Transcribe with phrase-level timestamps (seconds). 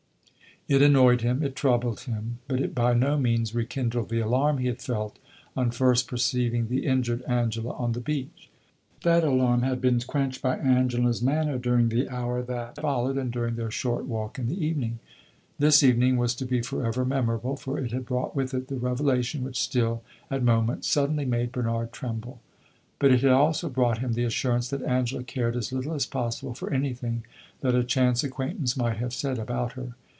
[0.67, 4.67] It annoyed him, it troubled him, but it by no means rekindled the alarm he
[4.67, 5.17] had felt
[5.57, 8.47] on first perceiving the injured Angela on the beach.
[9.03, 13.55] That alarm had been quenched by Angela's manner during the hour that followed and during
[13.55, 14.99] their short talk in the evening.
[15.59, 19.43] This evening was to be forever memorable, for it had brought with it the revelation
[19.43, 22.39] which still, at moments, suddenly made Bernard tremble;
[22.97, 26.53] but it had also brought him the assurance that Angela cared as little as possible
[26.53, 27.25] for anything
[27.59, 29.95] that a chance acquaintance might have said about her.